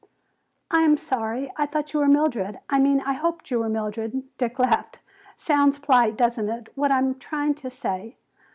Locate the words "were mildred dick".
3.59-4.57